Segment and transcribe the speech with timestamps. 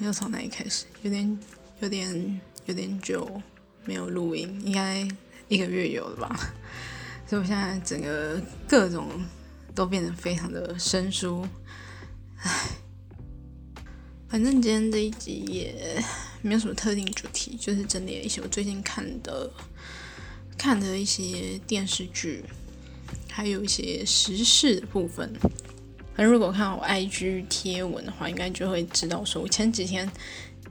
[0.00, 0.86] 啊，要从哪里开始？
[1.02, 1.38] 有点、
[1.80, 3.40] 有点、有点久
[3.84, 5.06] 没有录音，应该
[5.48, 6.54] 一个月有了吧？
[7.28, 9.08] 所以我现在整个各种
[9.74, 11.46] 都变得非常的生疏。
[12.38, 12.70] 唉，
[14.28, 16.02] 反正今天这一集也
[16.42, 19.52] 没有什么特定主题，就是整理了一些我最近看的、
[20.56, 22.42] 看的一些电视剧，
[23.28, 25.32] 还有一些时事的部分。
[26.14, 30.10] 反正如果看我 IG 贴文的话，应该就会知道，说我前几天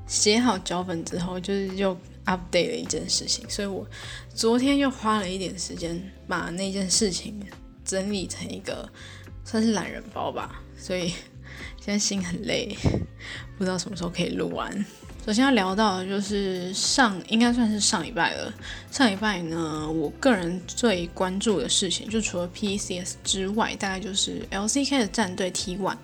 [0.05, 3.87] 写好脚本之后，就是又 update 了一件事情，所以我
[4.33, 7.39] 昨天又花了一点时间把那件事情
[7.83, 8.87] 整理成一个
[9.43, 11.09] 算是懒人包吧，所以
[11.79, 12.77] 现在心很累，
[13.57, 14.85] 不知道什么时候可以录完。
[15.29, 18.51] 首先要聊到的就是上，应该算是上礼拜了。
[18.89, 25.95] 上礼拜呢，我个人最关注的事情，就除了 PCS 之外，大概就是 LCK 的战队 T1，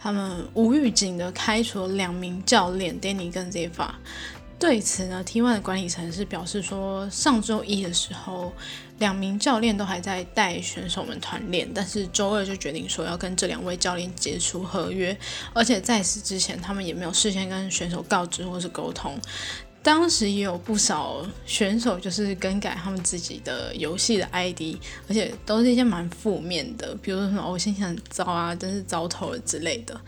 [0.00, 3.88] 他们无预警的开除了两名教练 Danny 跟 Zefa。
[4.62, 8.52] 对此呢，T1 的管理层是表示说，上周一的时候，
[9.00, 15.18] 两名教练都还在带选手们团练，但是周二就决定说要跟这两位教练解除合约，
[15.52, 19.18] 而且在此之前，他们也没有事先跟选手告知或是沟通。
[19.82, 24.76] 当时也有不少选手就是更改他们自己的游戏的 ID，
[25.08, 30.00] 而且都是一些蛮负面的，比如说什么“我心情很糟啊，真是糟透了”之类的。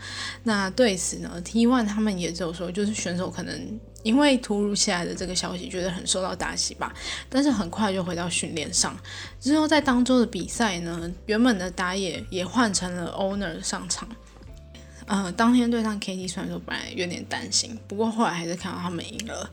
[0.43, 3.79] 那对此呢，T1 他们也只有说，就是选手可能。
[4.03, 6.93] 因为突如其来的这个消息，觉得很受到打击吧。
[7.27, 8.95] 但是很快就回到训练上。
[9.41, 14.07] 之后在当周的比赛呢，原本的打野也换成了 Owner 上场。
[15.05, 19.49] 呃，当天对上 KT，虽然说本来有点担心，不过后来还是看到他们赢了。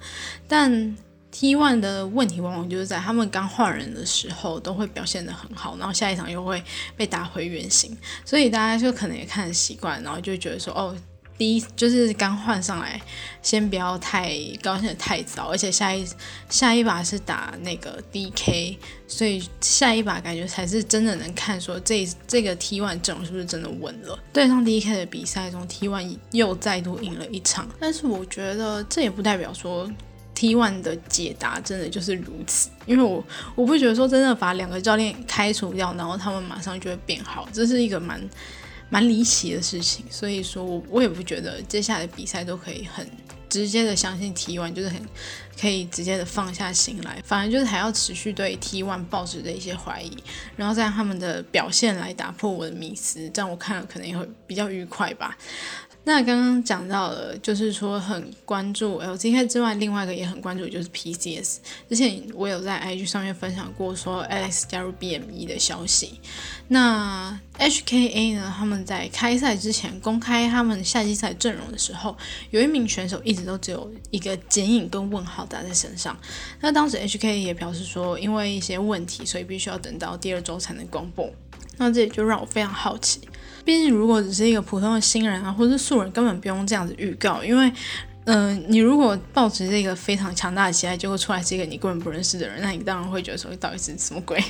[0.49, 0.97] 但
[1.33, 6.63] T1 的问题往往就是在他们刚换人的时候都会表现得很好，然后下一场又会
[6.97, 10.97] 被打回原形，所以大家就可能也看习惯，然后就觉得说哦。
[11.39, 13.01] 第一就是刚换上来，
[13.43, 14.33] 先不要太
[14.63, 16.07] 高兴的太早，而且下一
[16.49, 18.77] 下一把是打那个 DK，
[19.09, 24.17] 所以下一把感觉才是真的能看说这这个 T1 阵容是不是真的稳了。
[24.33, 29.91] 对上 DK 的比赛中，T1 又再度赢了一场，但是我觉得这也不代表说
[30.37, 33.25] T1 的解答真的就是如此，因为我
[33.57, 38.21] 我不觉得说真的把两个教练开除掉，然后他们马上就会变好，这是一个蛮。
[38.93, 43.09] 蛮离奇的事情，所以说我我也不觉得接下来比赛都可以很
[43.49, 45.01] 直接的相信 T1，就是很
[45.59, 50.15] 可以直接的放下心来，反而就是还要持续对 T1 报纸的一些怀疑，
[50.57, 55.39] 然后再让他们的表现来打破我的迷思，这样我看了可能也会比较愉快吧。
[56.05, 61.59] 那刚刚讲到了，就是说很关注 LCK 之外，另外一个也很关注就是 PCS。
[61.89, 66.19] 之前我有在 IG 上面分享过说 Alex 加入 BME 的消息。
[66.67, 72.17] 那 HKA 呢，他们在开赛之前公开他们夏季赛阵容的时候，
[72.51, 76.19] 有一名选手一直都只有一个剪影跟问号打在身上。
[76.61, 81.33] 那当时 HKA 也表示说，因为一些问题，所以必须要等到第二周才能公布。
[81.77, 83.21] 那这也就让我非常好奇。
[83.65, 87.43] 毕竟，如果只是一个普通的新人啊，或者是素人，根本不用这样子预告。
[87.45, 87.73] 因为，
[88.25, 94.43] 嗯，你如果抱持这个非常强大的期待，结果出来是一个你根本不认识的人，那你当然会觉得说，到底是什么鬼？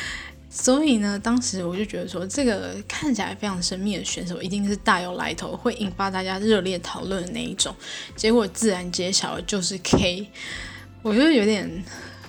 [0.50, 7.74] 所以呢，当时我就觉得说，这个看起来非常神秘的选手，一定是大有来头，会引发大家热烈讨论的那一种。
[8.16, 10.26] 结果自然揭晓，就是 K。
[11.02, 11.82] 我觉得有点。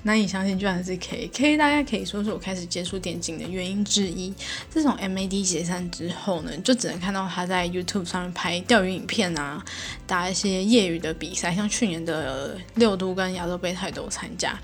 [0.03, 4.34] 难以相信，居然是 K K，大概可以说是我开始接触电竞的原因之一。
[4.69, 9.63] 自从 MAD 解散之后呢，就只能看到他在 YouTube 上面拍钓鱼影片啊，
[10.07, 14.59] 打一些业余的比赛，像去年的六度跟亚洲杯他都参加。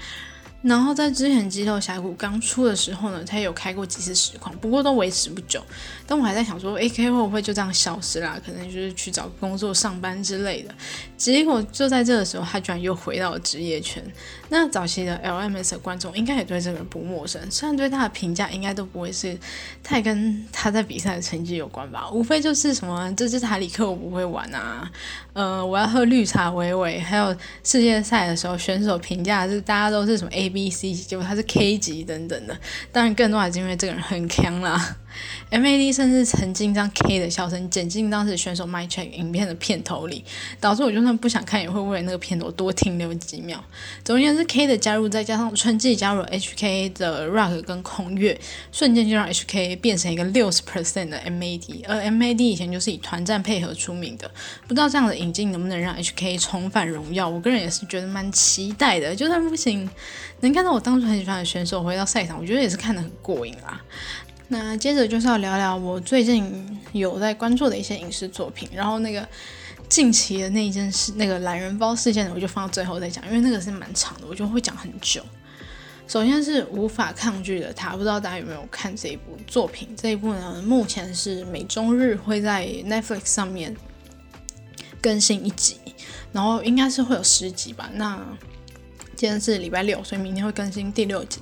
[0.67, 5.63] 然后在之前《肌肉峡谷》刚出的时候呢，他有开过几次实况，不过都维持不久。
[6.06, 8.39] 但我还在想说，A K 会不会就这样消失啦？
[8.45, 10.74] 可能就是去找工作、上班之类的。
[11.15, 14.03] 结果就在这个时候，他居然又回到了职业圈。
[14.50, 19.38] 那早期的 L M S 的观众应该也对这个不陌生，虽然对他的评价应该都不会是
[19.83, 24.89] 太跟他在比赛的成绩有关吧，无非就是什么这支塔里克我不会玩啊，
[25.33, 32.59] 呃，我要喝绿茶维维，还有世界赛的时候选手评价是大家都是什么 A B B、C 结果他是 K 级等等的，
[32.92, 34.98] 当然更多还是因为这个人很强啦。
[35.51, 40.25] MAD 甚至曾经将 K 的笑声剪进当时选手 My Check 影片的片头里，
[40.59, 43.63] 导致我就算不想看，也会为了那个片头多停留几秒。
[44.03, 48.39] 总而言之，K 的加入再加上春季加入 HK 的 Rock 跟空月，
[48.71, 51.85] 瞬间就让 HK 变成一个六十 percent 的 MAD。
[51.87, 54.29] 而 MAD 以前就是以团战配合出名的，
[54.67, 57.29] 不知道这样的引进能不能让 HK 重返荣耀？
[57.29, 59.15] 我个人也是觉得蛮期待的。
[59.15, 59.89] 就算不行，
[60.41, 63.81] 能看到我当初很喜欢的选手回到赛场，我觉得也是看得很过瘾啦。
[64.49, 69.27] 那接着就是要聊聊我最近有在关注的一些影视作品，然后那个
[69.89, 75.21] 近期的那一件事，那个懒人包事件，我就放到最后再讲，因为那个是蛮长的，我就会讲很久。
[76.07, 79.89] 首先是无法抗拒的他，不知道大家有没有看这一部作品？
[79.97, 83.75] 这一部呢，目前是每周日会在 Netflix 上面
[85.01, 85.75] 更新一集，
[86.31, 87.89] 然后应该是会有十集吧。
[87.95, 88.17] 那
[89.17, 91.41] 今天是礼拜六，所以明天会更新第六集。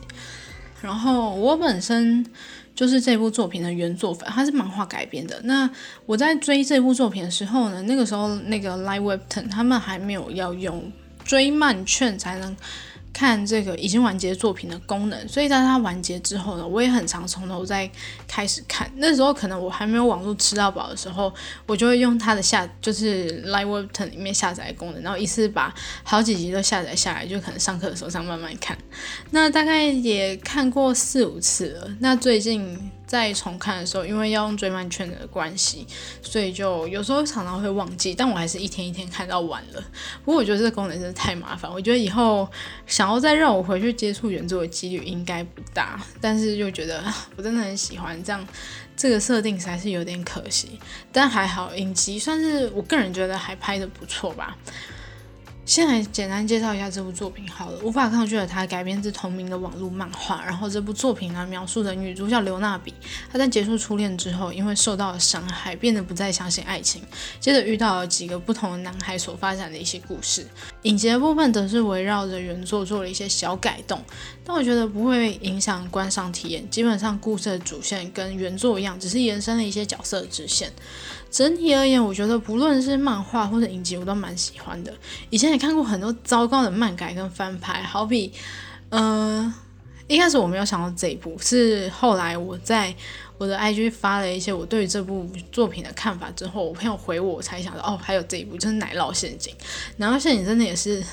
[0.85, 2.25] 然后我本身
[2.75, 5.41] 就是这部作品的原作粉，它是漫画改编的。
[5.43, 5.69] 那
[6.05, 10.91] 我在追这部作品的时候呢，那个时候那个 Live Webton 他们还没有要用
[11.23, 12.55] 追漫券才能。
[13.17, 17.89] 看这个已经完结作品的功能，所以在它完结之后呢，我也很常从头再
[18.27, 18.91] 开始看。
[18.97, 21.33] 那时候可能我还没有网络吃到饱的时候，
[21.65, 25.73] 我就会用它的下，就是 Live Webton 里面下载功能，然后一次把
[26.03, 28.77] 好几集都下载下来，就可能上课的时候上慢慢看。
[29.31, 31.95] 那大概也看过四五次了。
[32.01, 32.91] 那最近。
[33.05, 35.85] 在重看的时候，因为要用追漫圈的关系，
[36.21, 38.13] 所以就有时候常常会忘记。
[38.15, 39.83] 但我还是一天一天看到完了。
[40.23, 42.49] 不过我觉得这个功能真的太麻烦，我觉得以后
[42.87, 46.01] 想要再让我回去接触原作的几率应该不大。
[46.19, 47.03] 但是又觉得
[47.35, 48.47] 我真的很喜欢这样，
[48.97, 50.79] 这个设定还是有点可惜。
[51.11, 54.57] 但还好，影集算是我个人觉得还拍的不错吧。
[55.65, 57.79] 先来简单介绍一下这部作品好了。
[57.81, 62.93] 无法抗拒的他改编自同名的网络漫画，然后这部作品呢描述的女主角刘娜比，
[63.31, 67.01] 她在结束初恋之后，因为受到了伤害，变得不再相信爱情，
[67.39, 70.45] 接着遇到了几个不同的男孩所发展的一些故事。
[70.83, 73.99] 影集的部分则是围绕着原作做了一些小改动，
[74.43, 76.69] 但我觉得不会影响观赏体验。
[76.69, 80.71] 基本上故事的主线跟原作一样，只是延伸了一些角色的支线。
[81.29, 84.93] 整体而言，我觉得不论是漫画或者影集，我都蛮喜欢的。
[85.29, 88.31] 以前也看过很多糟糕的漫改跟翻拍，好比，
[88.89, 89.53] 呃，
[90.07, 92.95] 一开始我没有想到这一部，是后来我在
[93.37, 99.53] 我的 IG 发了一些我对于这部作品的看法之后，我朋友回我，才想到哦，还有这一部就是《奶酪陷阱》。
[99.97, 101.03] 《奶酪陷阱》真的也是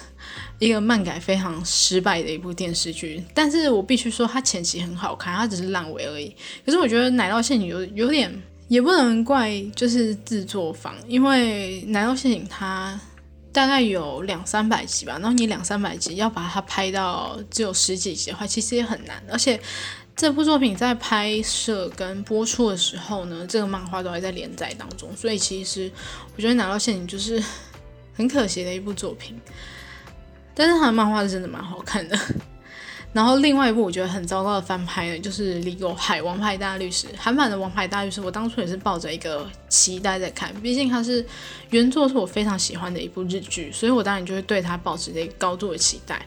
[0.60, 6.32] 一个漫改非常失败的一部电视剧，但是我必须说，它前期很好看，它只是烂尾而已。
[6.64, 8.40] 可是我觉得《奶酪陷阱》有有点。
[8.72, 12.98] 也不能怪就是制作方，因为《奶酪陷阱》它
[13.52, 19.22] 大概有两三百集吧，然后你两三百集要把它拍到只有十几集的话，其实也很难。
[19.30, 19.60] 而且
[20.16, 25.92] 这部作品在拍摄跟播出的时候呢，这个漫画都还在连载当中，所以其实
[26.34, 27.44] 我觉得《奶酪陷阱》就是
[28.14, 29.38] 很可惜的一部作品。
[30.54, 32.18] 但是它的漫画是真的蛮好看的。
[33.12, 41.24] 然后另外一部我觉得很糟糕的翻拍呢，就是《李狗海王牌大律师》韩版的《王牌大律师》，我当初也是抱着一个期待在看，毕竟它是
[41.70, 46.24] 原作是我非常喜欢的一部日剧，所以我当然就会对它保持着一个高度的期待。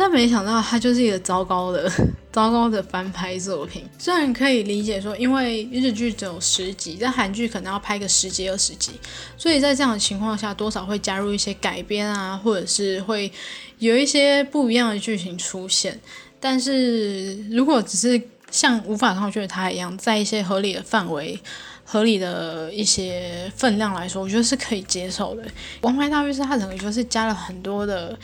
[0.00, 1.92] 但没想到它就是一个糟糕的、
[2.32, 3.84] 糟糕的翻拍作品。
[3.98, 8.92] 虽然可以理解说，因为日剧只有十集，但韩剧可能要拍个十集、二十集，
[9.36, 13.30] 所以在这样的情况下，多少会加入一些改编啊，或者是会。
[13.78, 15.98] 有一些不一样的剧情出现，
[16.38, 18.20] 但是如果只是
[18.50, 21.40] 像无法抗拒的他一样，在一些合理的范围、
[21.82, 25.42] 合理的一些分量来说，我觉得是可以接受的。
[25.80, 28.14] 王牌大律师他整个就是加了很多的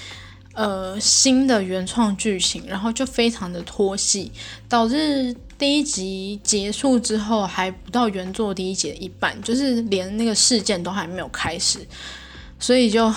[0.56, 4.32] 呃新的原创剧情，然后就非常的拖戏，
[4.68, 11.86] 导致第一集结束之后还不到原作第一集的一半，就是连那个事件都还没有开始，
[12.58, 13.14] 所以就。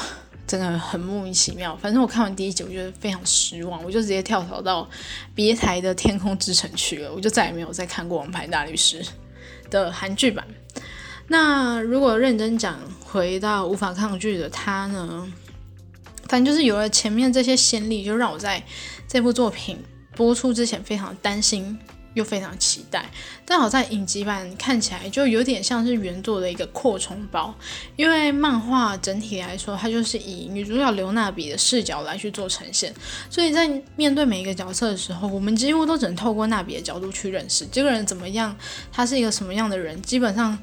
[0.50, 4.90] 真的很莫名其妙，反正我看完第一集，我觉得非常失望，我就直接跳槽到
[5.36, 9.00] 别台的天空之城去了，我就再也没有再看过《王牌大律师》
[9.70, 10.44] 的韩剧版。
[11.28, 15.32] 那如果认真讲，回到无法抗拒的他呢，
[16.30, 18.64] 反正就是有了前面这些先例，就让我在
[19.10, 19.78] 这部作品
[20.16, 21.78] 播出之前非常担心。
[22.16, 23.06] 又非常期待，
[23.46, 27.54] 但好在影集版看起来就有点像是原作的一个扩充包，
[27.96, 32.92] 因为漫画整体来说，它就是以女主角刘娜比的视角来去做呈现，
[33.30, 38.58] 所以在面对每一个角色的时候，我们几乎都只能透过娜比的角度去认识这个人怎么样，
[38.92, 40.58] 他是一个什么样的人，基本上。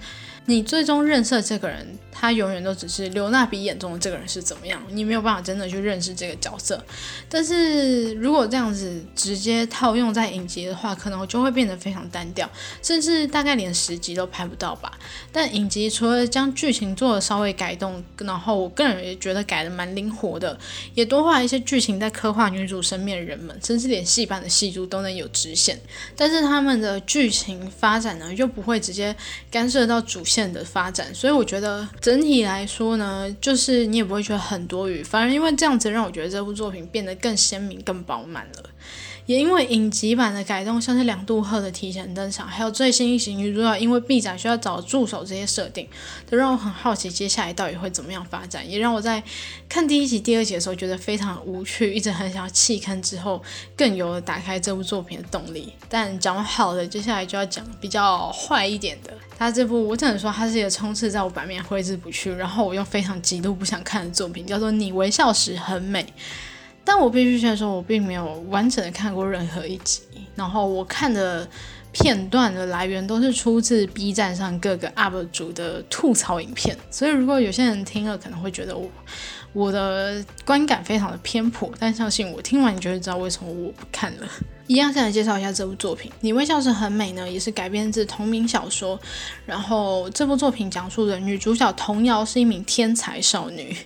[0.48, 6.80] 你最终认识这个人，他永远都只是刘娜比眼中的这个人是怎么样，你没有办法真的去认识这个角色。
[7.28, 12.48] 但是如果这样子直接套用在影集的话，可能就会变得非常单调，
[12.80, 14.96] 甚至大概连十集都拍不到吧。
[15.32, 20.56] 但影集除了将剧情做了稍微改动，然后我个人也觉得改的蛮灵活的，
[20.94, 25.76] 也多画一些剧情在刻画女主身边的人们，甚至连戏班的戏珠都能有支线。
[26.14, 29.14] 但是他们的剧情发展呢，又不会直接
[29.50, 30.35] 干涉到主线。
[30.36, 38.64] 线的发展，所以我觉得整体来说呢，就是你也不会觉得很多余，反而因为这样子让我觉得这部作品变得更鲜明、更饱满了。
[39.26, 45.88] 也因为影集版的改动，像是两度鹤的提前登场，还有最新一集女主角因为 B 展需要找助手这些设定，
[46.30, 49.22] 都让我很好奇接下来到底会怎么样发展，也让我在
[49.68, 53.42] 看第一集、第二集的时候觉得非常无趣，一直很想要弃坑，之后
[53.76, 55.72] 更有了打开这部作品的动力。
[55.88, 59.12] 但讲完好的，接下来就要讲比较坏一点的。
[59.36, 66.02] 他这部我只能说，它是一个充斥在我版面挥之不去，然后我又非常极度不想看的作品，叫做《你微笑时很美》。
[66.86, 70.02] 但我必须先说，我并没有完整的看过任何一集，
[70.36, 71.46] 然后我看的
[71.90, 78.88] 片段的来源都是出自 B 站上各个 UP 主的吐槽影片，所以如果有些人听了可能会觉得我
[79.52, 84.28] 我的观感非常的偏颇，但相信我听完你就会知道为什么我不看了。
[84.68, 86.10] 一样，先来介绍一下这部作品。
[86.22, 88.98] 你微笑时很美呢，也是改编自同名小说。
[89.44, 93.76] 然后这部作品讲述的女主角童瑶是一名天才少女，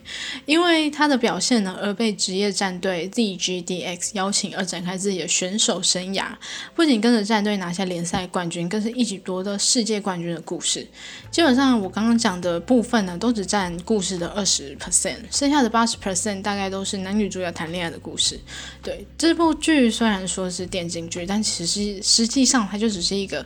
[0.46, 6.28] 因为她的表现呢而被职业战队 ZGDX 邀请而展开自己的选手生涯。
[6.74, 10.88] 不仅跟着战队拿下联赛冠军，更是一举夺得世界冠军的故事。
[11.30, 18.40] 基本上我刚刚讲的部分呢，都只占故事的二十 percent，剩下的八十 percent 大概都是男女主角谈恋爱的故事。
[18.82, 20.69] 对这部剧虽然说是。
[20.70, 23.44] 电竞剧，但其实实际上它就只是一个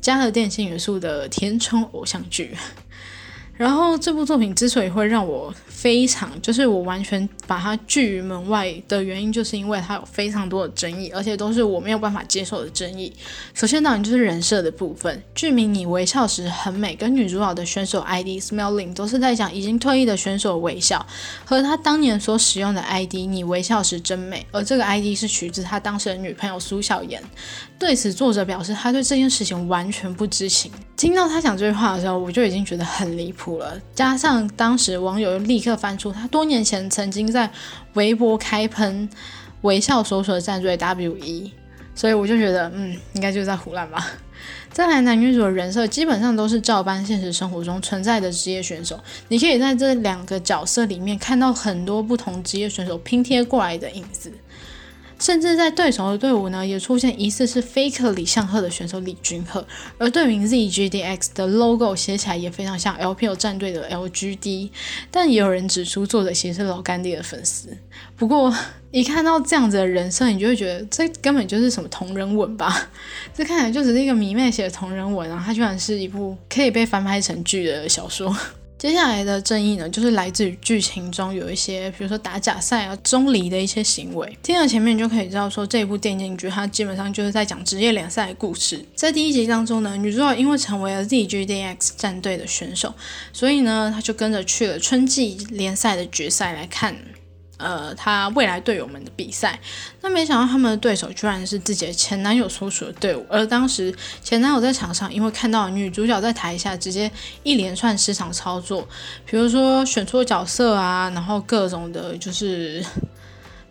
[0.00, 2.56] 加了电信元素的填充偶像剧。
[3.58, 13.12] 然后这部作品之所以会让我非常，就是我完全把它拒于门外的原因，就是因为它有非常多的争议，而且都是我没有办法接受的争议。
[13.54, 21.04] 首先当然就是人设的部分，剧名你微笑时很美，跟女主角的选手 ID Smiling 都是在讲已经退役的选手微笑，
[21.44, 27.20] 和他当年所使用的 ID 你微笑时真美，而这个 ID 是取自他当时的女朋友苏小妍。
[27.78, 30.70] 对此，作者表示他对这件事情完全不知情。
[30.96, 33.80] 听到他讲这句话的时候，我就已经觉得很离谱了。
[33.94, 37.48] 加上当时网友立刻翻出他多年前曾经在
[37.94, 39.08] 微博开喷
[39.62, 41.52] 微笑所属的战队 W 一，
[41.94, 44.04] 所以我就觉得，嗯，应该就是在胡乱吧。
[44.72, 54.32] 再来，男女主的人设基本上都是照搬现实生活中存在的职业选手，你可以在这两个角色里面看到很多不同职业选手拼贴过来的影子。
[55.18, 59.66] 甚至在对手的队伍呢，也出现疑似是 Faker 李相赫的选手李俊赫，
[59.98, 64.70] 而队名 ZGDX 的 logo 写起来也非常像 LPL 战队的 LGD，
[65.10, 67.76] 但也有人指出作者其实是老干爹的粉丝。
[68.16, 68.54] 不过
[68.90, 72.88] 一看到这样子的人设，你就会觉得这根本就是什么同人文吧？
[73.34, 78.34] 这看起来就只是一个迷妹写的同人文啊，它居然是一部可以被翻拍成剧的小说。
[78.78, 84.38] 接下来的争议呢，就是来自于剧情中有一些，比如说打假赛啊、中离的一些行为。
[84.40, 88.84] 听了前面，就可以知道说，这部电竞剧它基本上就是在讲职业联赛的故事。
[88.94, 92.94] 在第一集当中呢，女主角因为成为了 ZGDX 战队的选手，
[93.32, 96.96] 所以呢，她就跟着去了春季联赛的决赛来看。
[97.58, 99.60] 呃，他未来队友们的比赛，
[100.00, 107.10] 那没想到他们的对手居然是自己的前男友所属的队伍，而当时前男友在场上，因为看到女主角在台下直接
[107.42, 108.88] 一连串失常操作，
[109.26, 112.84] 比如说选错角色啊，然后各种的就是。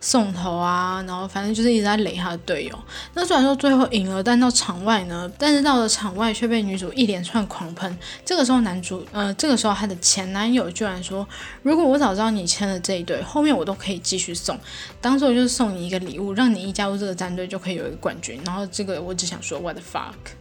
[0.00, 2.78] 送头啊，然后反正就是一直在雷他的队友。
[3.14, 7.98] 那虽然说最后赢了，但到场外呢，但是到了场外却被女主一连串狂喷。
[8.24, 11.26] 这个时候男主，呃，这个时候他的前男友居然说
[11.62, 14.58] ：“如果我早知道你签了这一队，后面我都可以继续送，
[15.00, 20.37] 当做就是送你一个礼物，让你一加入这个战队就可以有一个冠军。”然后这个我只想说，What the fuck。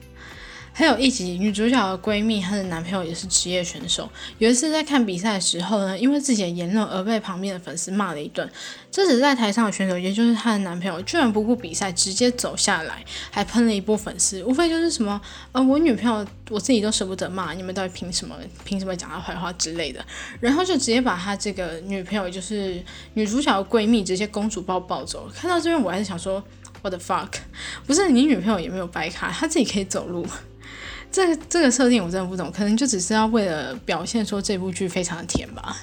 [0.77, 4.07] 还有一集，女主角的闺蜜，她的男朋友也是职业选手。
[4.37, 8.47] 有一次在看比赛的时候呢，因为自己的言论而被旁边的粉丝骂了一顿。
[8.91, 14.43] 这时在台上的选手，也就是她的男朋友，居然不顾比赛，直接走下来，还喷了一波粉丝。
[14.43, 15.19] 无非就是什么，
[15.51, 18.35] 呃，我女朋友我自己都舍不得骂，你们到底凭什么？
[18.63, 20.05] 凭什么讲她坏话之类的？
[20.39, 22.79] 然后就直接把她这个女朋友，就是
[23.15, 25.27] 女主角的闺蜜，直接公主抱抱走。
[25.33, 26.43] 看到这边，我还是想说
[26.83, 27.31] ，What the fuck？
[27.87, 30.23] 不是你女朋友也没有白卡，她自己可以走路。
[31.17, 35.75] 这个这个设定我真的不懂，可能就只是要为了表现说这部剧非常的甜吧。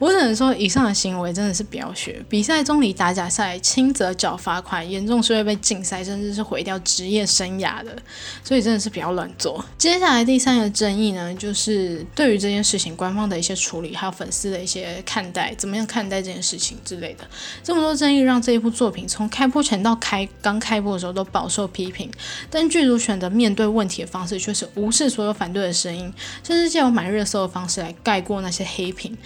[0.00, 2.20] 我只能说，以上的行为真的是不要学。
[2.28, 7.96] 比赛中离打假赛，轻则缴罚款，严重是会被禁赛，甚至是毁掉职业生涯的。
[8.42, 9.64] 所以真的是不要乱做。
[9.78, 17.24] 接下来第三个争议呢，就是对于这件事情官方的一些处理，还有粉丝的一些看待，怎么样看待这件事情之类的。
[17.62, 22.10] 这么多争议让这一部作品从开播前到开刚开播的时候都饱受批评，
[22.50, 26.12] 但剧组选择面对问题的方式却是无视所有反对的声音，
[26.42, 29.16] 甚至借由买热搜的方式来盖过那些黑屏。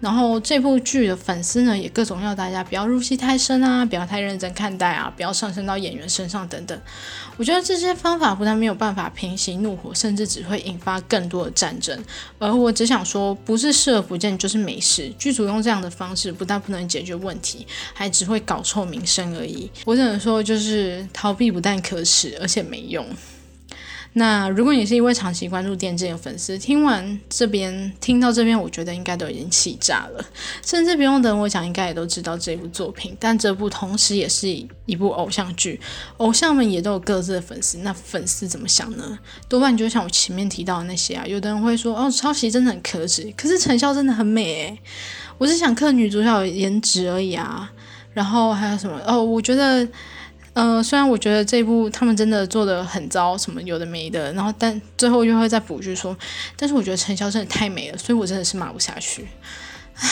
[0.00, 6.78] 然后这部剧的粉丝呢，也各种要大家不要入戏太深啊，不要太认真看待啊，不要上升到演员身上等等。
[7.38, 11.98] 我觉得这些方法不但没有办法平息怒火，甚至只会引发更多的战争。
[12.38, 15.10] 而我只想说，不是视而不见就是没事。
[15.18, 19.70] 剧组用这样的方式，不但不能解决问题，还只会搞臭名声而已。
[19.86, 23.06] 我只能说，就是逃避不但可耻，而且没用。
[24.16, 30.24] 那如果你是一位长期关注电竞的粉丝，听完这边听到这边，我觉得应该都已经气炸了，
[30.64, 33.16] 甚至不用等我讲，应该也都知道这部作品。
[33.18, 34.48] 但这部同时也是
[34.86, 35.80] 一部偶像剧，
[36.18, 37.78] 偶像们也都有各自的粉丝。
[37.78, 39.18] 那粉丝怎么想呢？
[39.48, 44.78] 多半就像我前面提到的那些啊，有的人会说哦，抄袭真的很可耻，可是成效真的很美诶。
[45.38, 47.72] 我是想看女主角颜值而已啊。
[48.12, 49.20] 然后还有什么哦？
[49.24, 49.88] 我觉得。
[50.54, 56.16] 呃，虽然我觉得这一部他们真的做的很糟，什么有的没的，然后但最后又会再补句说，
[56.56, 59.26] 但是我觉得陈潇真的太美了，所以我真的是骂不下去。
[59.96, 60.08] 唉，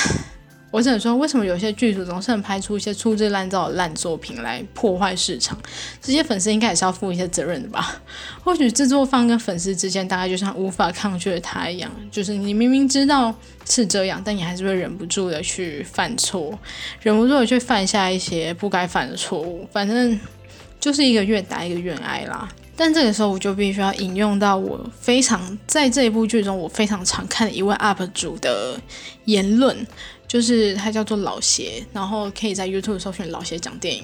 [0.72, 5.56] 我只能说，为什么有些剧组总是能拍出一些粗制滥造的烂作品来破坏市场？
[6.00, 8.02] 这些粉丝应该也是要负一些责任的吧？
[8.42, 13.32] 或许制作方跟粉丝之间大概就像无法抗拒的他一样，就是你明明知道
[13.68, 16.58] 是这样，但你还是会忍不住的去犯错，
[17.02, 20.18] 忍不住的去犯下一些不该犯的错误，反正。
[20.80, 28.80] 就是一个愿打一个愿挨啦，但这个时候我就必须要引用到我非常在这一部剧中我非常常看的一位 UP 主的
[29.26, 29.86] 言论，
[30.32, 34.02] 就是他叫做老邪，然后可以在 YouTube 搜寻老邪讲电影，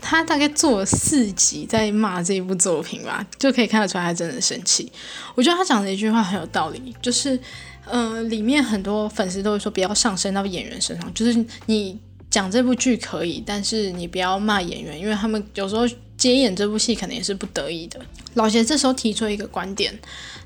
[0.00, 4.90] 他大概做了四集在骂这一部作品吧，就可以看得出来他真的生气。
[5.34, 7.38] 我觉得他讲的一句话很有道理，就是
[7.84, 15.86] 呃，里面很多粉丝都会说不要上升到演员身上，就是你讲这部剧可以，但是你不要骂演员，因为他们有时候。
[16.16, 18.00] 接演这部戏可能也是不得已的。
[18.32, 19.94] 老邪这时候提出一个观点，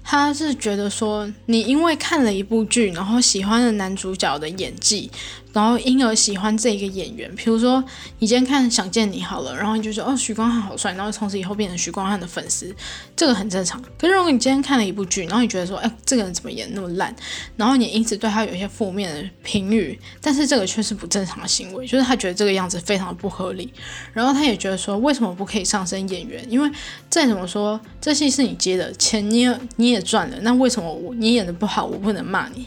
[0.02, 5.10] 他是觉得说，你因为看了一部剧，然后喜欢了男主角的演技。
[5.52, 7.82] 然后因而喜欢这一个演员，比如说
[8.20, 12.72] 你今天看《想见你》好了，然后你就说哦许光汉好帅，然后从此以后变成许光汉的粉丝，
[13.16, 13.82] 这个很正常。
[13.98, 17.12] 可是如果你今天看了一部剧，然后你觉得说哎这个人怎么演那么烂，
[17.56, 23.72] 然后你因此对他有一些负面的评语，但是这个却是不正常的行为，就是他觉得这个样子非常的不合理。
[24.12, 26.44] 然后他也觉得说为什么不可以上升演员？
[26.48, 26.70] 因为
[27.08, 32.66] 再怎么说这戏是你接的钱，你也也赚了，那为什么我你演的不好我不能骂你？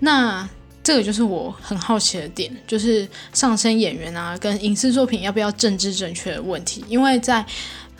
[0.00, 0.48] 那。
[0.82, 7.42] 这个就是我很好奇的点，就是上升演员啊，跟影视作品要不要政治正确的问题，因为在。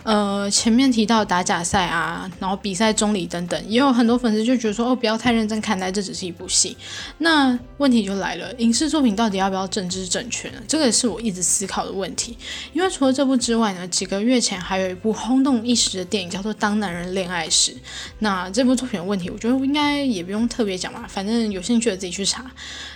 [0.05, 6.77] 呃，前面提到打假赛啊，然后比赛中离等等，也有很多粉丝就觉得说，哦，不要太认真看待，这只是一部戏。
[7.19, 10.59] 那问题就来了，影视作品到底要不要政治正确呢？
[10.69, 12.37] 这个是我一直思考的问题。
[12.75, 17.73] 因为除了这部之外呢，几个月前还有一部轰动一时的电影叫做《当男人恋爱时》。
[18.19, 22.45] 那这部作品的问题，我觉得应该也不用特别讲嘛，反正有兴趣的自己去查。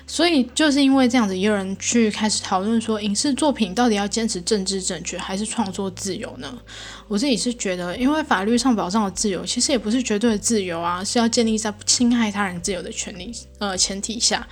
[0.07, 6.59] 所以就是因为这样子，也有人去开始讨论说，影视作品到底要坚持政治正确，还是创作自由呢？
[7.09, 14.47] 我自己是觉得，因为法律上保障的自由，其实也不是绝对的自由啊，是要建立在不侵害他人自由的权利呃前提下。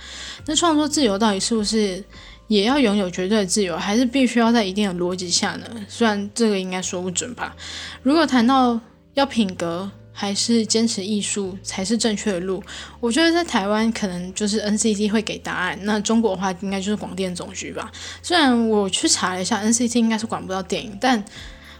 [0.45, 2.03] 那创作自由到底是不是
[2.47, 5.65] 也要拥有绝对的自由，还是必须要在一定的逻辑下呢？
[5.87, 7.55] 虽然这个应该说不准吧。
[8.03, 8.77] 如果谈到
[9.13, 9.89] 要品格。
[10.19, 12.59] 还是坚持艺术才是正确的路。
[12.99, 17.91] 我觉得在台湾可能就是 NCT 会给答案，那中国的话应该就是广电总局吧。
[18.23, 21.23] 虽然我去查了一下，NCT 应该是管不到电影，但。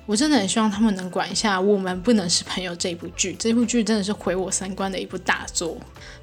[0.08, 5.78] 我真的很希望他们能管一下《我们不能是朋友》这部剧，这部剧真的是毁我三观的一部大作。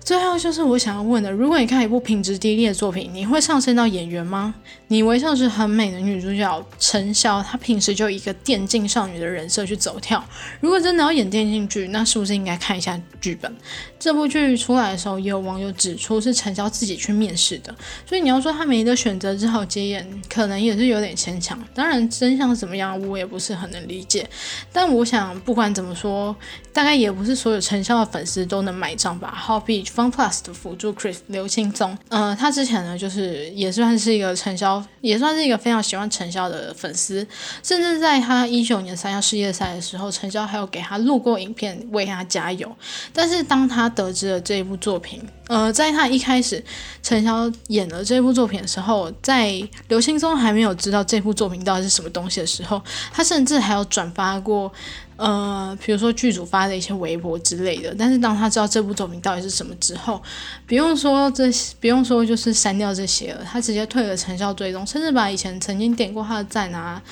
[0.05, 4.55] 最后就是我想要问的，如果你看一部品质低劣的作品，你会上升到演员吗？
[4.89, 10.25] 你微笑是很美的女主角陈晓，她平时就一个电竞少女的人设去走跳。
[10.61, 13.55] 如果真的要演电竞剧，那是不是应该看一下剧本？
[13.99, 17.75] 这部剧出来的时候，也有网友指出是陈晓自己去面试的，
[18.07, 21.59] 所以你要说她没得选择，只好接演，可能也是有点牵强。
[21.75, 23.75] 当然真相怎么样，我也不是很。
[23.75, 24.25] 能理解，
[24.73, 26.37] 但我想不管怎么说，
[26.73, 29.35] 大概也不是所有陈潇的粉丝都能买账吧。
[29.35, 37.27] 好比 Fun Plus 的辅助 Chris 刘青松，呃，他之前呢就是也算是一个陈潇，也算是一个非常喜欢陈潇的粉丝，
[37.63, 42.71] 甚至在他一九年参加世界赛的时候，陈潇还有给他录过影片为他加油。
[43.13, 46.63] 但是当他得知了这一部作品，呃，在他一开始
[47.03, 54.73] 陈潇演了这部作品的时候，在刘青松还没有知道这部作品到底是什么东西的时候，他甚至还有转发过，
[55.17, 57.95] 呃，比如说剧组发的一些微博之类的。
[57.99, 60.23] 但是当他知道这部作品到底是什么之后，
[60.67, 61.51] 不用说这，
[61.81, 67.03] 不用说就是删掉这些了，他直接退了陈潇追踪，甚至把以前曾经点过他的赞啊。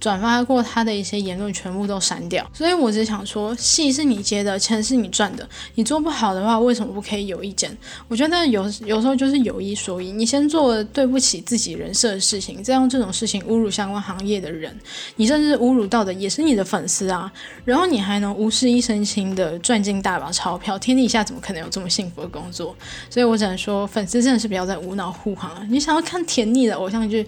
[0.00, 2.48] 转发过他的一些言论全部都删掉。
[2.52, 7.76] 所以我只想说，戏是你接的，钱是你赚的，你做不好的话，为什么不可以有意见？
[8.08, 14.76] 我觉得有有时候就是有一说一，你先做对不起自己人设的事情，再用这种事情侮辱相关行业的人，
[15.16, 17.32] 你甚至侮辱到的也是你的粉丝啊。
[17.64, 22.74] 然后你还能无事一身轻的赚进大把钞票，天底下怎么可能有这么幸福的工作？
[23.10, 25.66] 所以我只能说，粉丝真的是不要再无脑护航了。
[25.68, 27.26] 你想要看甜腻的偶像剧？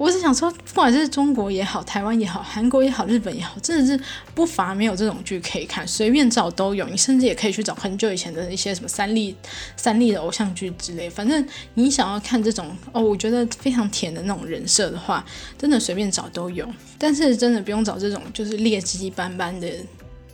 [0.00, 4.02] 我是想说，不管是中国也好，台湾也好，韩国也好，日本也好，真的是
[4.34, 6.88] 不乏没有这种剧可以看，随便找都有。
[6.88, 9.36] 你甚至也可以去找很久以前的一些什么三立、
[9.76, 11.10] 三立的偶像剧之类。
[11.10, 15.22] 反正你想要看这种哦，我觉得非常甜的那种人设的话，
[15.58, 16.66] 真的随便找都有。
[16.96, 19.70] 但是真的不用找这种就是劣迹斑斑的，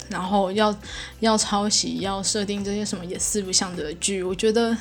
[0.09, 0.73] 然后要
[1.19, 4.79] 要抄袭、要设定这些什么也四不像的剧，我觉得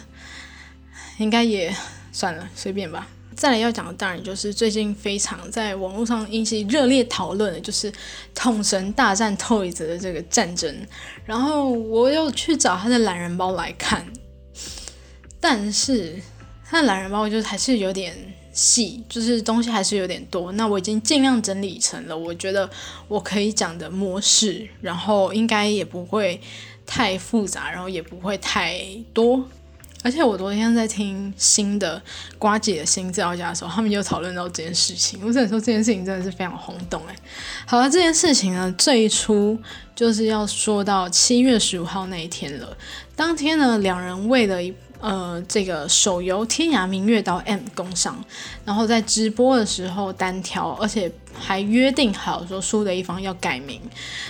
[1.18, 1.76] 应该也
[2.12, 3.08] 算了，随便吧。
[3.36, 7.92] 再来要讲的当然就是最近非常在网络上引起热烈讨论的，就是
[8.34, 10.74] 统神大战 Toys 的这个战争。
[11.26, 14.06] 然后我又去找他的懒人包来看，
[15.40, 16.16] 但是
[16.64, 18.16] 他的懒人包就是还是有点
[18.54, 20.52] 细，就是东西还是有点多。
[20.54, 22.70] 那我已经尽量整理成了我觉得
[23.10, 26.40] 我可以讲的模式，然后应该也不会
[26.86, 28.80] 太复杂，然后也不会太
[29.14, 29.44] 多。
[30.06, 32.00] 而且我昨天在听新的
[32.38, 35.20] 瓜姐的新造家的时候，他们有讨论到这件事情。
[35.24, 37.16] 我只能说这件事情真的是非常轰动哎。
[37.66, 39.60] 好了，这件事情呢，最初
[39.96, 42.78] 就是要说到七月十五号那一天了。
[43.16, 44.72] 当天呢，两人为了一。
[45.00, 48.24] 呃，这个手游《天涯明月刀 M》工商，
[48.64, 53.80] 然后在直播的时候单挑，而且还约定好说输的一方要改名。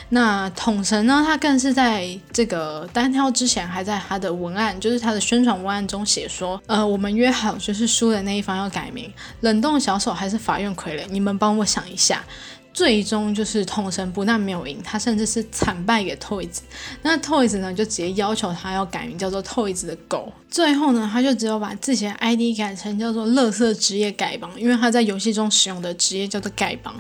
[0.10, 9.12] 那统神呢，他更是在这个单挑之前，还在他的文案，就是他的宣传文案中写说，呃，我们约好就是输的那一方要改名。
[9.42, 11.06] 冷冻小手还是法院傀儡？
[11.10, 12.24] 你们帮我想一下。
[12.76, 16.58] 最终就是统神不但没有赢，他甚至是惨败给 Toys。
[17.04, 20.34] 那 Toys 呢，就直接要求他要改名叫做 Toys 的狗。
[20.52, 26.94] 最后呢，他就只有把自己的 ID 改成叫做“乐色职业丐帮”，因为他在游戏中使用的职业叫做丐帮，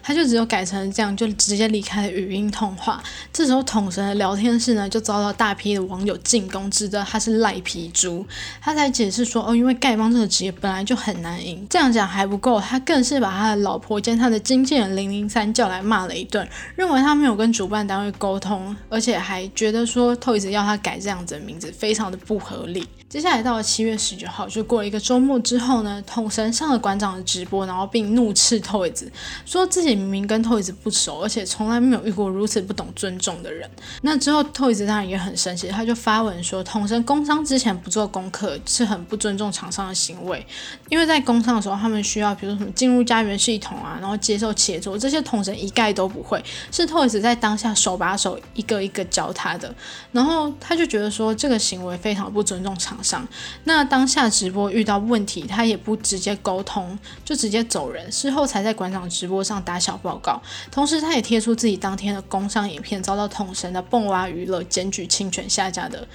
[0.00, 3.02] 他就只有改成这样，就直接离开了语音通话。
[3.32, 8.24] 这时候统神的聊天室呢，就遭到大批的网友进攻，指责他是赖皮猪。
[8.60, 11.66] 他才解释说，哦，因为丐帮这个职业本来就很难赢。
[11.68, 15.26] 这样讲还不够，他更是把他的老婆兼他的经纪人零零。
[15.28, 22.86] 三叫来骂了一顿，认为他没有跟主办单位沟通，而且还觉得说 Toys 要他改这样子的名字非常的不合理。
[23.08, 29.08] 接下来到了七月十九号，就过了一个周末之后呢，统神上了馆长的直播，然后并怒斥 Toys，
[29.44, 33.68] 说自己明明跟 Toys 不熟，而且从来没有遇过如此不懂尊重的人。
[34.02, 40.44] 那之后 Toys 当然也很生气，他就发文说，统神工商之前不做功课是很不尊重厂商的行为，
[40.88, 44.98] 因为在工商的时候，他们需要比如说什么进入家园系统啊，然后接受协作。
[45.06, 49.72] 这些同神一概都不会，是 Toys 在当下手把手一个一个教他的，
[50.10, 53.24] 然后他就觉得说这个行为非常不尊重厂商。
[53.62, 60.42] 那当下直播遇到问题，他也不直接沟通，就直接走人，事后才在馆长直播上打小报告。
[60.72, 66.08] 同时，他也贴出自己当天的工商影片，遭到统神的蹦蛙娱乐检举侵权下架的。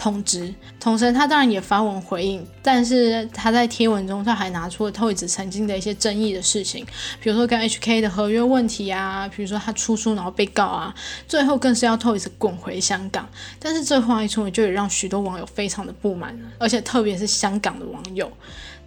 [0.00, 6.86] 通知同时，他当然也发文回应，但是他在贴文中，他还拿出了 Toys 曾经的一些争议的事情，
[7.20, 10.94] 比如说跟 HK 的合约问题啊，比如说他出书然后被告啊，
[11.28, 13.28] 最后更是要 Toys 滚回香港。
[13.58, 18.32] 但是这话一出，就也让许多网友非常的不满，而且特别是香港的网友。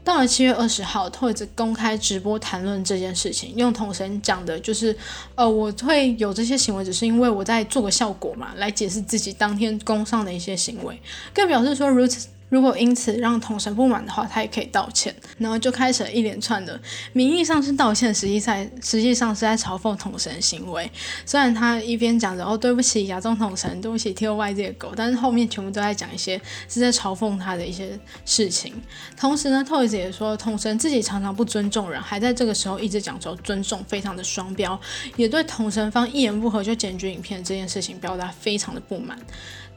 [0.04, 4.96] 到了七月二十号，Toys 公开直播谈论这件事情，用统神讲的就是，
[5.36, 11.00] 呃，我会有这些行为，只是因为我在做个效果嘛，来解释自己当天工上的一些行为，
[11.34, 12.28] 更表示说如此。
[12.54, 16.80] 如果因此让统神不满的话，他也可以道歉，然后就开始了一连串的
[17.12, 20.88] 名义上是道歉，实际在实际上是在嘲讽统神行为。
[21.26, 26.40] 虽然他一边讲着哦对不起亚中统神，对不起 T O Y 这个狗，但是后面全部都在讲一些
[26.70, 28.72] 是在嘲讽他的一些事情。
[29.18, 34.80] 同时呢，Toys 也说统神自己常常不尊重人，还在这个时候一直讲说尊重，非常的双标，
[35.16, 39.18] 也对统神方一言不合就检举影片这件事情表达非常的不满。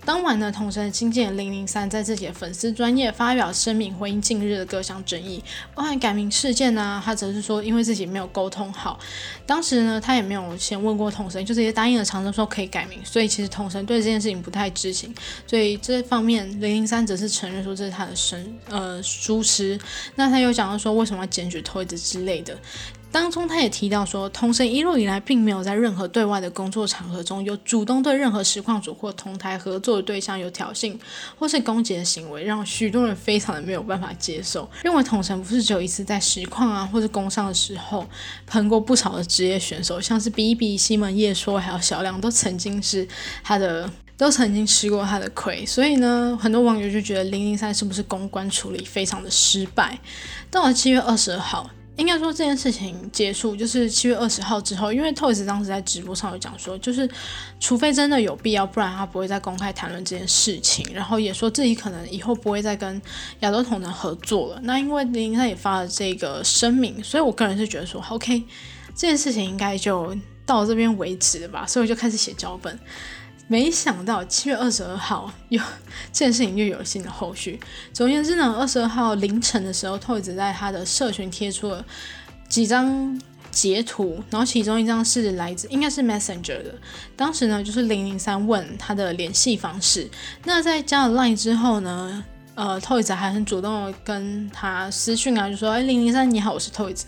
[0.07, 5.42] 当晚呢，同神经纪人零零三在自己的粉丝专业发表声明，回应近日的各项争议，
[5.75, 7.03] 包含改名事件呢。
[7.05, 8.97] 他则是说，因为自己没有沟通好，
[9.45, 15.12] 当时呢，他也没有先问过同神，就直接答应了长生说可以改名，所以其实同神对这件事情不太知情。
[15.45, 19.77] 所以这方面，零零三则是承认说这是他的生呃疏失。
[20.14, 22.57] 那他又讲到说，为什么要检举推子之类的。
[23.16, 30.94] 当中他也提到说，同神一路以来并没有在任何对外的工作场合中有主动对任何实况组或同台合作的对象有挑衅
[31.38, 38.07] 或是攻击的行为，让许多人非常的没有办法接受，认为同神不是只有一次在实况啊或是工商的时候
[38.46, 43.09] 喷过不少的职业选手，像是比比、西门叶说还有小亮都曾经是
[43.42, 43.90] 他的。
[44.18, 49.98] 都曾经吃过他的亏，所以呢，很多网友就觉得零零三是不是公关处理非常的失败。
[50.50, 57.09] 到了七月二十二号，应该说这件事情结束，就是七月二十号之后，因为 Toys 当时在直播上有讲说，就是
[57.59, 60.87] 除非真的有必要，不然他不会再公开谈论这件事情。
[60.93, 63.01] 然后也说自己可能以后不会再跟
[63.41, 64.61] 亚洲同城合作了。
[64.65, 68.45] 那因为零零三也发了这个声明，所以我个人是觉得说，OK，
[68.95, 71.67] 这件事情应该就到这边为止了吧。
[71.67, 72.79] 所以我就开始写脚本。
[73.49, 75.63] 没想到七月二十二号有
[76.13, 77.61] 这件事情又有新的后续。
[77.93, 81.85] 总而言之呢，二十二号凌晨的时候，Toys 在他的社群贴出了
[82.49, 86.75] 几张截图，然后其中一张是来自应该是 Messenger 的。
[87.15, 90.11] 当时呢，就是零零三问他的联系方式。
[90.45, 92.25] 那在加了 Line 之后呢？
[92.57, 97.03] 呃，Toys 还很主动跟他私讯啊，就说：“哎，零零三你好，我是 Toys。”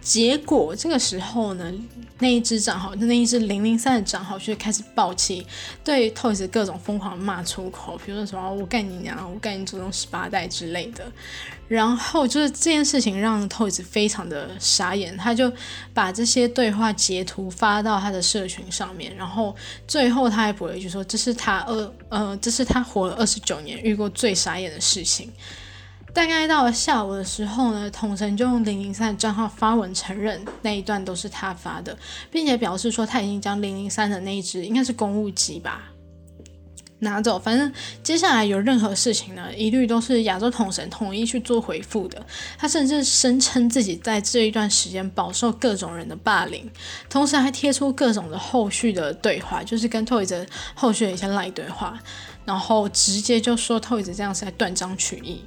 [0.00, 1.72] 结果这个时候呢，
[2.18, 5.46] 那一只账号，那一只零零三的账号却开始暴起，
[5.84, 11.04] 对 Toys 各种疯狂骂出口，比如说什么“我干你娘”“我干你祖宗十八代”之类的。
[11.68, 15.52] 然后就是这件事情让 Toys 非常的傻眼，他就
[15.92, 19.54] 把这些对话截图发到他的社群上面，然后
[19.86, 25.30] 最后他还补了一句说：“这是他二呃，这是他活了二十九年遇过最傻眼的事情。”
[26.12, 31.96] 大概到了下午的时候呢，统神就用零零三的账号发文承认那一段都是他发的，
[32.30, 35.90] 并且表示说他已经将零零三的那一只应该是公务机吧。
[37.02, 42.22] 拿走，反正接下来有任何事情呢，一律都是亚洲统神统一去做回复的。
[42.58, 46.70] 他甚至声称自己在这一段时间饱受各种人的霸凌，
[47.08, 51.98] 同时还贴出各种的后续的对话，就是跟 Toys 后续的一些赖对话，
[52.44, 55.42] 然后直接就说 Toys 这样是在断章取义。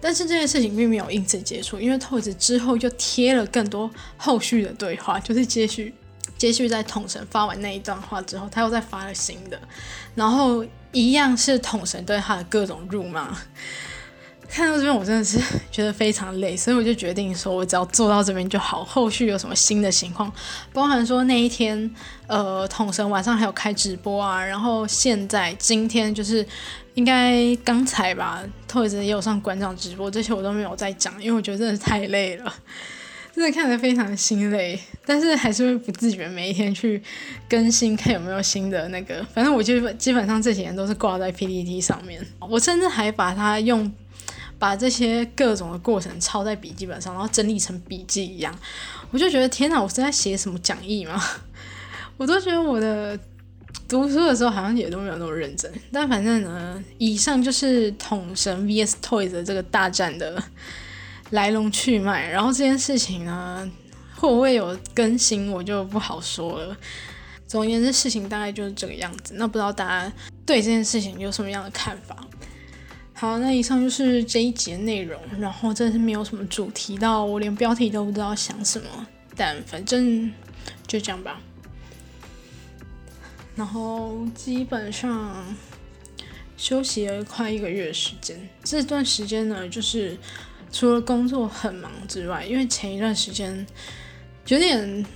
[0.00, 5.94] 但是这件事情并没有因此结束，因为透子之后又贴了更多后续的对话，就是接续。
[6.36, 9.60] 接续在统神发完那一段话之后，他又再发了新的，
[10.14, 13.36] 然后一样是统神对他的各种辱骂。
[14.48, 15.36] 看到这边，我真的是
[15.72, 18.84] 觉得非常累，所以我就决定说，我只要做到这边就好。
[18.84, 20.32] 后续有什么新的情况，
[20.72, 21.90] 包含说那一天，
[22.28, 26.46] 呃，统神晚上还有开直播啊，然后现在今天就是
[26.98, 32.52] 应该刚才吧，兔子也有上馆长直播，这些我都没有再讲，因为我觉得真的太累了。
[33.32, 37.00] 真的看得非常心累，但是还是会不自觉每一天去
[37.48, 39.24] 更新，看有没有新的那个。
[39.32, 43.92] 反正我就基本上这几年都是挂在 PPT 上面，我甚至还把它用
[44.58, 48.52] 把这些各种的过程抄在笔记本上，然后整理成笔记一样。
[49.12, 51.22] 我就觉得天哪，我是在写什么讲义吗？
[52.18, 53.16] 我都觉得我的
[53.88, 55.72] 读书的时候好像也都没有那么认真。
[55.92, 60.42] 但反正呢，以上就是统神 VS Toys 的这个大战的。
[61.32, 63.70] 来龙去脉，然后这件事情呢，
[64.16, 66.74] 会不会有更新，我就不好说了。
[67.46, 69.34] 总而言之，事情大概就是这个样子。
[69.36, 70.12] 那不知道大家
[70.46, 72.16] 对这件事情有什么样的看法？
[73.12, 75.20] 好，那以上就是这一节内容。
[75.38, 79.06] 然后真的是没有什么主题，到我连标题都不知道想什么。
[79.36, 80.32] 但反正
[80.86, 81.38] 就这样吧。
[83.58, 85.44] 然后基本上
[86.56, 90.16] 休息了快一个月时间，这段时间呢，就是。
[90.70, 93.66] 除了工作很忙之外，因为前一段时间
[94.48, 95.06] 有点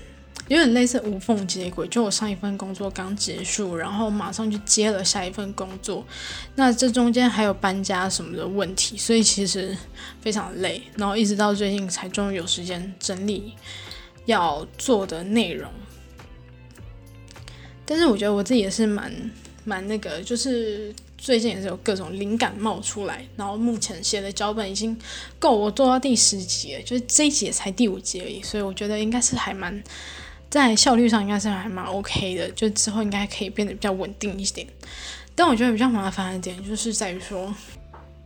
[0.48, 6.06] 有点类似无缝接轨，就我上一份工作刚结束，然后马上就接了下一份工作，
[6.54, 9.76] 那这中间还有搬家什么的问题，所以其实
[10.22, 13.52] 非常累，然后一直到最近才终于有时间整理
[14.24, 15.70] 要做的内容。
[17.92, 19.12] 但是我觉得我自己也是蛮
[19.64, 20.94] 蛮那个，就是。
[21.22, 24.98] 最近也是有各种灵感冒出来，然后目前写的脚本已经
[25.38, 29.80] 够我做到第十集了，就是这一集才第五集而已，所以我觉得应该是还蛮
[30.50, 34.66] 在效率上应该是还蛮 OK 的，就之后应该可以变得比较稳定一点。
[35.36, 37.54] 但我觉得比较麻烦的点就是在于说，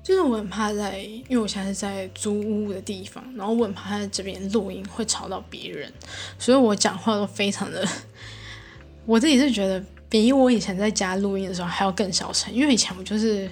[0.02, 5.92] 就是我很怕在，因为我现在是在租屋的地方，然后我很怕在这边录音会吵到别人，
[6.38, 7.86] 所以我讲话都非常的，
[9.06, 9.82] 我自己是觉得。
[10.08, 13.50] 比我以前在家录音的时候还要更小声，因为以前我就是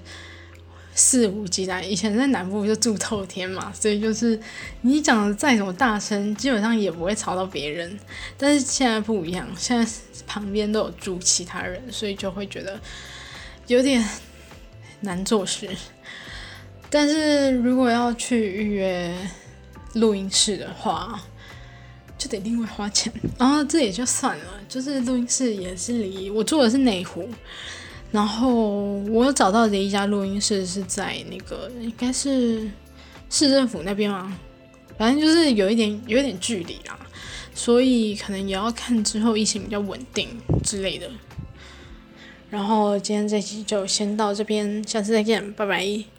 [0.95, 1.83] 肆无忌惮。
[1.83, 4.39] 以前在南部就住透天嘛，所以就是
[4.83, 7.99] 你讲的再怎么大声，基本上也不会吵到别人。
[8.39, 9.93] 但是现在不一样，现在
[10.29, 12.79] 旁边都有住其他人，所以就会觉得
[13.67, 14.09] 有点
[15.01, 15.69] 难做事。
[16.89, 19.13] 但是如果要去预约
[19.95, 21.21] 录音室的话，
[22.25, 23.13] 就得另外花钱。
[23.39, 27.29] 然后这也就算了，就是录音室也是离我住的是内湖，
[28.11, 32.71] 然后我找到的一家录音室是在那个应该是
[33.29, 34.35] 市政府那边嘛，
[34.97, 36.99] 反正就是有一点有一点距离啦，
[37.55, 40.29] 所以可能也要看之后疫情比较稳定
[40.63, 41.11] 之类的。
[42.49, 46.14] 然后今天这期就先到这边，下次再见，拜拜。